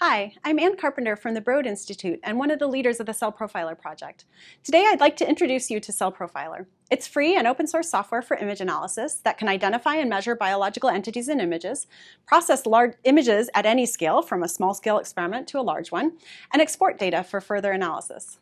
[0.00, 3.12] Hi, I'm Anne Carpenter from the Broad Institute and one of the leaders of the
[3.12, 4.24] CellProfiler project.
[4.64, 6.66] Today I'd like to introduce you to CellProfiler.
[6.90, 10.88] It's free and open source software for image analysis that can identify and measure biological
[10.88, 11.86] entities in images,
[12.26, 16.18] process large images at any scale from a small scale experiment to a large one,
[16.52, 18.38] and export data for further analysis.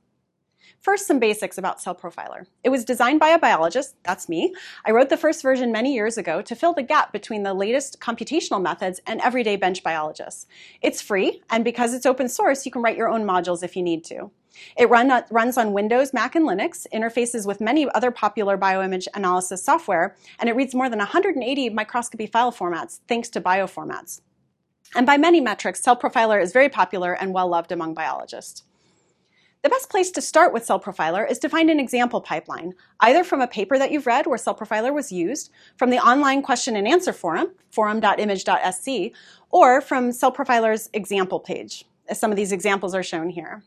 [0.80, 2.46] First, some basics about CellProfiler.
[2.64, 4.54] It was designed by a biologist, that's me.
[4.86, 8.00] I wrote the first version many years ago to fill the gap between the latest
[8.00, 10.46] computational methods and everyday bench biologists.
[10.80, 13.82] It's free, and because it's open source, you can write your own modules if you
[13.82, 14.30] need to.
[14.74, 19.06] It run, uh, runs on Windows, Mac, and Linux, interfaces with many other popular bioimage
[19.12, 24.22] analysis software, and it reads more than 180 microscopy file formats thanks to Bio-Formats.
[24.94, 28.64] And by many metrics, CellProfiler is very popular and well loved among biologists.
[29.62, 33.42] The best place to start with CellProfiler is to find an example pipeline, either from
[33.42, 37.12] a paper that you've read where CellProfiler was used, from the online question and answer
[37.12, 39.12] forum, forum.image.sc,
[39.50, 43.62] or from CellProfiler's example page, as some of these examples are shown here.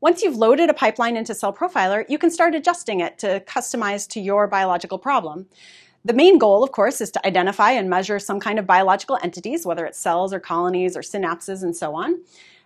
[0.00, 4.20] Once you've loaded a pipeline into CellProfiler, you can start adjusting it to customize to
[4.20, 5.46] your biological problem.
[6.04, 9.64] The main goal, of course, is to identify and measure some kind of biological entities,
[9.64, 12.20] whether it's cells or colonies or synapses and so on.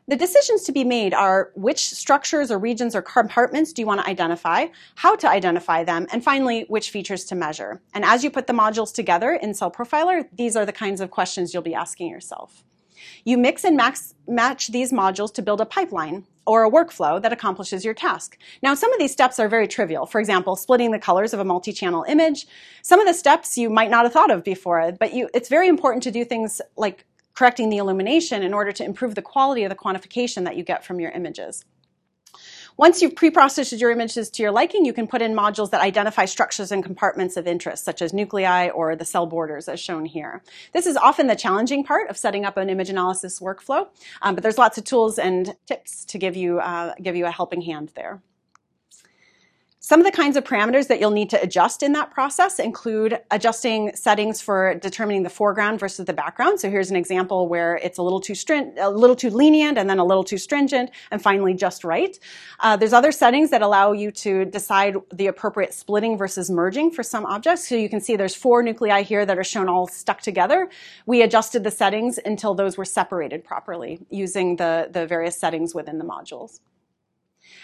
[0.09, 4.01] The decisions to be made are which structures or regions or compartments do you want
[4.03, 7.83] to identify, how to identify them, and finally, which features to measure.
[7.93, 11.53] And as you put the modules together in CellProfiler, these are the kinds of questions
[11.53, 12.63] you'll be asking yourself.
[13.25, 17.33] You mix and max, match these modules to build a pipeline or a workflow that
[17.33, 18.39] accomplishes your task.
[18.63, 20.07] Now, some of these steps are very trivial.
[20.07, 22.47] For example, splitting the colors of a multi-channel image.
[22.83, 25.67] Some of the steps you might not have thought of before, but you, it's very
[25.67, 27.05] important to do things like
[27.37, 30.85] correcting the illumination in order to improve the quality of the quantification that you get
[30.85, 31.65] from your images.
[32.79, 36.27] Once you've pre-processed your images to your liking, you can put in modules that identify
[36.27, 40.43] structures and compartments of interest, such as nuclei or the cell borders, as shown here.
[40.75, 43.89] This is often the challenging part of setting up an image analysis workflow,
[44.21, 47.31] um, but there's lots of tools and tips to give you, uh, give you a
[47.31, 48.21] helping hand there.
[49.89, 53.21] Some of the kinds of parameters that you'll need to adjust in that process include
[53.31, 56.59] adjusting settings for determining the foreground versus the background.
[56.59, 58.35] So here's an example where it's a little too
[58.79, 62.19] a little too lenient, and then a little too stringent, and finally just right.
[62.59, 67.05] Uh, there's other settings that allow you to decide the appropriate splitting versus merging for
[67.05, 67.69] some objects.
[67.69, 70.69] So you can see there's four nuclei here that are shown all stuck together.
[71.07, 75.99] We adjusted the settings until those were separated properly using the, the various settings within
[75.99, 76.59] the modules.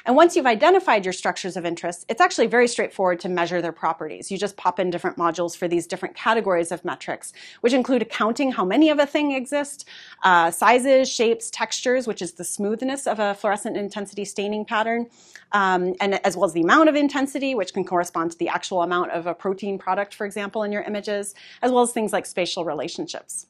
[0.05, 3.73] And once you've identified your structures of interest, it's actually very straightforward to measure their
[3.73, 4.31] properties.
[4.31, 8.53] You just pop in different modules for these different categories of metrics, which include counting
[8.53, 9.89] how many of a thing exist,
[10.25, 15.07] uh, sizes, shapes, textures, which is the smoothness of a fluorescent intensity staining pattern,
[15.53, 18.83] um, and as well as the amount of intensity, which can correspond to the actual
[18.83, 22.27] amount of a protein product, for example, in your images, as well as things like
[22.27, 23.47] spatial relationships.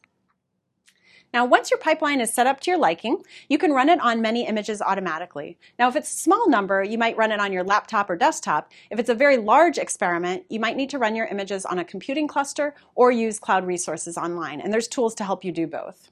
[1.32, 4.20] Now, once your pipeline is set up to your liking, you can run it on
[4.20, 5.56] many images automatically.
[5.78, 8.70] Now, if it's a small number, you might run it on your laptop or desktop.
[8.90, 11.84] If it's a very large experiment, you might need to run your images on a
[11.84, 14.60] computing cluster or use cloud resources online.
[14.60, 16.10] And there's tools to help you do both.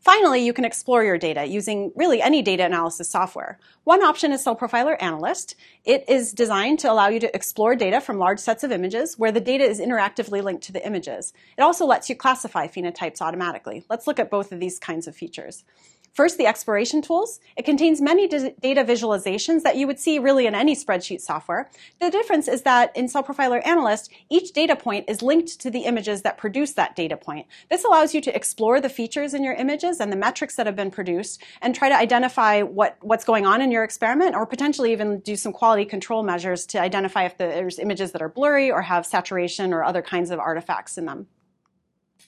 [0.00, 3.58] Finally, you can explore your data using really any data analysis software.
[3.82, 5.56] One option is CellProfiler Analyst.
[5.84, 9.32] It is designed to allow you to explore data from large sets of images where
[9.32, 11.32] the data is interactively linked to the images.
[11.56, 13.84] It also lets you classify phenotypes automatically.
[13.90, 15.64] Let's look at both of these kinds of features.
[16.12, 17.40] First, the exploration tools.
[17.56, 21.70] It contains many data visualizations that you would see really in any spreadsheet software.
[22.00, 26.22] The difference is that in CellProfiler Analyst, each data point is linked to the images
[26.22, 27.46] that produce that data point.
[27.70, 30.76] This allows you to explore the features in your images and the metrics that have
[30.76, 34.92] been produced and try to identify what, what's going on in your experiment or potentially
[34.92, 38.82] even do some quality control measures to identify if there's images that are blurry or
[38.82, 41.26] have saturation or other kinds of artifacts in them.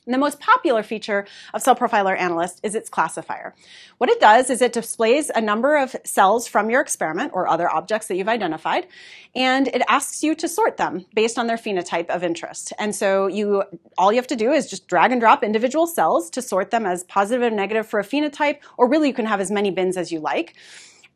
[0.07, 3.55] And the most popular feature of CellProfiler Analyst is its classifier.
[3.99, 7.69] What it does is it displays a number of cells from your experiment or other
[7.69, 8.87] objects that you've identified,
[9.35, 12.73] and it asks you to sort them based on their phenotype of interest.
[12.79, 13.63] And so you,
[13.99, 16.87] all you have to do is just drag and drop individual cells to sort them
[16.87, 19.99] as positive and negative for a phenotype, or really you can have as many bins
[19.99, 20.55] as you like.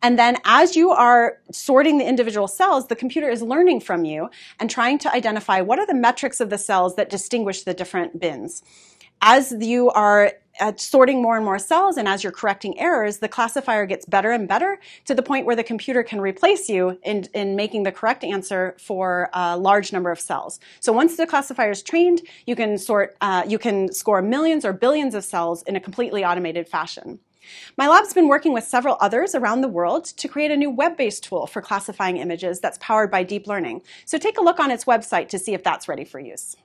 [0.05, 4.29] And then as you are sorting the individual cells, the computer is learning from you
[4.61, 8.21] and trying to identify what are the metrics of the cells that distinguish the different
[8.21, 8.63] bins.
[9.23, 13.29] As you are uh, sorting more and more cells and as you're correcting errors, the
[13.29, 17.27] classifier gets better and better to the point where the computer can replace you in,
[17.33, 20.61] in making the correct answer for a large number of cells.
[20.81, 24.75] So once the classifier is trained, you can sort, uh, you can score millions or
[24.75, 27.21] billions of cells in a completely automated fashion.
[27.77, 31.25] My lab's been working with several others around the world to create a new web-based
[31.25, 33.83] tool for classifying images that's powered by deep learning.
[34.05, 36.57] So take a look on its website to see if that's ready for use.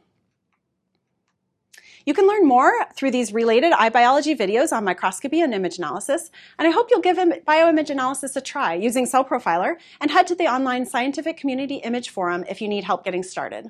[2.05, 6.67] You can learn more through these related iBiology videos on microscopy and image analysis, and
[6.67, 10.85] I hope you'll give bioimage analysis a try using CellProfiler and head to the online
[10.85, 13.69] Scientific Community Image Forum if you need help getting started.